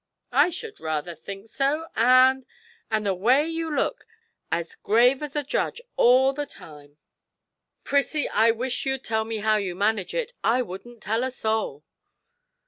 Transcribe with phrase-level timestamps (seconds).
[0.31, 1.85] 'I should rather think so!
[1.95, 2.43] and
[2.89, 4.07] and the way you look
[4.51, 6.97] as grave as a judge all the time!
[7.83, 11.83] Prissie, I wish you'd tell me how you manage it, I wouldn't tell a soul.'